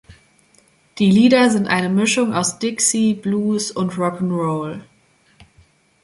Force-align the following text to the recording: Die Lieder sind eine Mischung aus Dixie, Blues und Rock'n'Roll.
Die 0.97 1.11
Lieder 1.11 1.51
sind 1.51 1.67
eine 1.67 1.87
Mischung 1.87 2.33
aus 2.33 2.57
Dixie, 2.57 3.13
Blues 3.13 3.69
und 3.69 3.91
Rock'n'Roll. 3.99 4.81